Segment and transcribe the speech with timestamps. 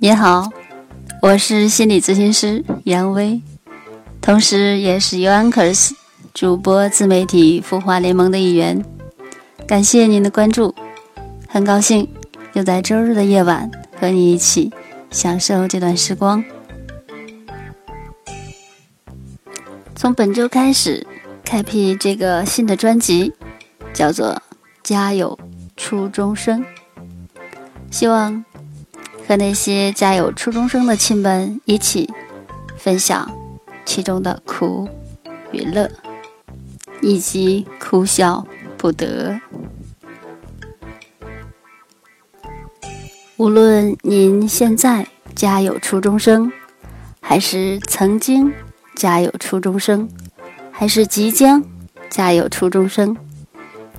[0.00, 0.48] 你好，
[1.20, 3.42] 我是心理咨询师杨威，
[4.20, 5.90] 同时也是 u Anchors
[6.32, 8.84] 主播自媒体孵化联盟的一员。
[9.66, 10.72] 感谢您的关注，
[11.48, 12.08] 很高兴
[12.52, 13.68] 又在周日的夜晚
[13.98, 14.72] 和你一起
[15.10, 16.44] 享受这段时光。
[19.96, 21.04] 从本周开始，
[21.44, 23.32] 开辟这个新的专辑，
[23.92, 24.28] 叫做
[24.84, 25.36] 《家有
[25.76, 26.60] 初中生》，
[27.90, 28.44] 希望。
[29.28, 32.10] 和那些家有初中生的亲们一起
[32.78, 33.30] 分享
[33.84, 34.88] 其中的苦
[35.52, 35.90] 与乐，
[37.02, 38.46] 以及哭笑
[38.78, 39.38] 不得。
[43.36, 46.50] 无论您现在家有初中生，
[47.20, 48.50] 还是曾经
[48.96, 50.08] 家有初中生，
[50.70, 51.62] 还是即将
[52.08, 53.14] 家有初中生，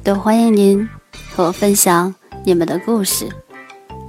[0.04, 0.90] 都欢迎您
[1.32, 3.30] 和我分享你们的故事，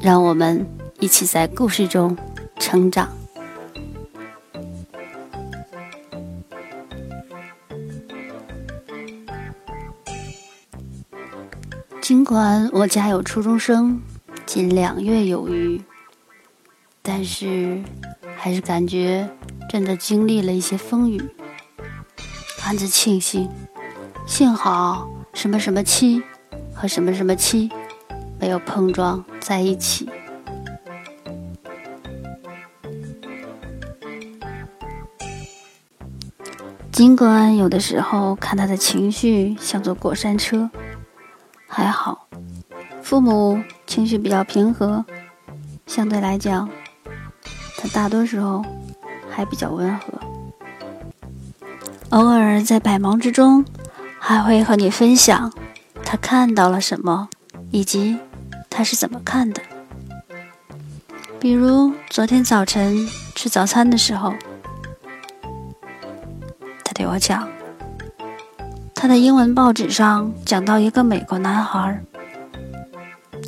[0.01, 0.80] 让我们。
[1.01, 2.15] 一起在故事中
[2.59, 3.09] 成长。
[12.03, 14.03] 尽管我家有初中生，
[14.45, 15.81] 仅两月有余，
[17.01, 17.83] 但是
[18.37, 19.27] 还是感觉
[19.71, 21.23] 真的经历了一些风雨。
[22.62, 23.48] 暗自庆幸，
[24.27, 26.23] 幸好什么什么七
[26.75, 27.71] 和什么什么七
[28.39, 30.09] 没有碰撞在一起。
[36.93, 40.69] 尽管有的时候看他的情绪像坐过山车，
[41.67, 42.27] 还好，
[43.01, 45.03] 父母情绪比较平和，
[45.87, 46.69] 相对来讲，
[47.79, 48.63] 他大多时候
[49.31, 50.05] 还比较温和。
[52.11, 53.65] 偶尔在百忙之中，
[54.19, 55.51] 还会和你分享
[56.05, 57.29] 他看到了什么，
[57.71, 58.19] 以及
[58.69, 59.63] 他是怎么看的。
[61.39, 64.34] 比如昨天早晨吃早餐的时候。
[67.00, 67.49] 给我讲，
[68.94, 71.99] 他的英文报纸上讲到一个美国男孩，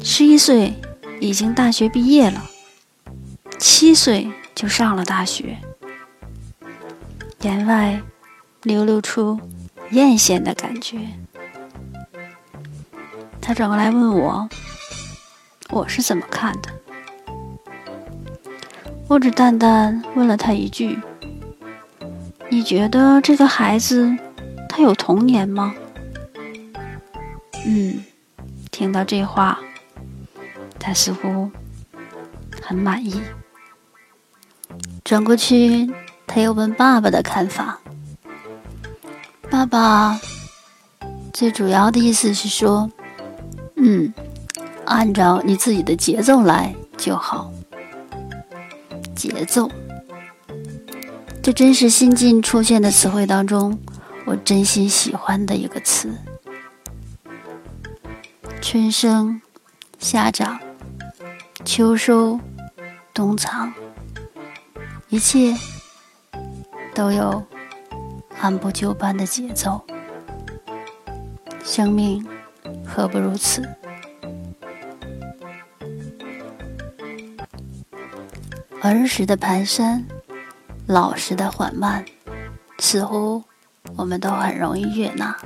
[0.02, 0.72] 十一岁
[1.20, 2.42] 已经大学毕业了，
[3.58, 5.58] 七岁就上了大学，
[7.42, 8.00] 言外
[8.62, 9.38] 流露出
[9.90, 10.96] 艳羡的感觉。
[13.38, 14.48] 他转过来问我，
[15.69, 16.70] 我是怎么看的？
[19.08, 20.98] 我只淡淡问了他一句。
[22.62, 24.08] 你觉得这个孩子
[24.68, 25.74] 他有童年吗？
[27.66, 28.04] 嗯，
[28.70, 29.58] 听到这话，
[30.78, 31.50] 他似乎
[32.62, 33.20] 很满意。
[35.02, 35.92] 转过去，
[36.24, 37.80] 他又问爸爸的看法。
[39.50, 40.20] 爸爸
[41.32, 42.88] 最主要的意思是说，
[43.74, 44.14] 嗯，
[44.84, 47.52] 按照你自己的节奏来就好。
[49.16, 49.68] 节奏。
[51.42, 53.76] 这真是新近出现的词汇当中，
[54.25, 56.14] 我真心喜欢的一个词。
[58.60, 59.42] 春生，
[59.98, 60.60] 夏长，
[61.64, 62.38] 秋收，
[63.12, 63.75] 冬藏，
[65.08, 65.56] 一切
[66.94, 67.44] 都有
[68.41, 69.84] 按部就班的节奏。
[71.64, 72.25] 生命
[72.86, 73.69] 何不如此？
[78.81, 80.04] 儿时的蹒跚。
[80.87, 82.04] 老实的缓慢，
[82.78, 83.43] 似乎
[83.97, 85.37] 我们都很容易悦纳。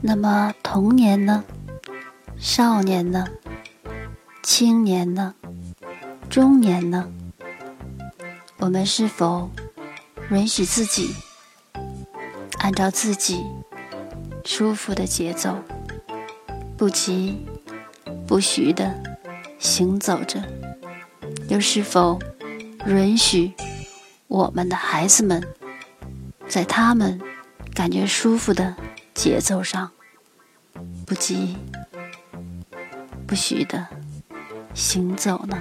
[0.00, 1.44] 那么童年呢？
[2.38, 3.26] 少年呢？
[4.42, 5.34] 青年呢？
[6.28, 7.08] 中年呢？
[8.58, 9.50] 我们是否
[10.30, 11.14] 允许自己
[12.58, 13.44] 按照自己
[14.44, 15.56] 舒服的节奏，
[16.76, 17.46] 不急
[18.26, 18.94] 不徐的
[19.58, 20.42] 行走着？
[21.48, 22.18] 又是否
[22.86, 23.52] 允许？
[24.28, 25.46] 我们的孩子们，
[26.48, 27.20] 在他们
[27.74, 28.74] 感觉舒服的
[29.14, 29.90] 节奏上，
[31.06, 31.56] 不急
[33.26, 33.86] 不徐的
[34.74, 35.56] 行走呢。